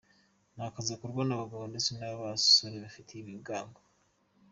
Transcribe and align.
Ni 0.55 0.61
akazi 0.67 0.91
gakorwa 0.93 1.21
n’abagabo 1.25 1.63
ndetse 1.71 1.89
n’abasore 1.93 2.75
bafite 2.85 3.11
ibigango. 3.21 3.81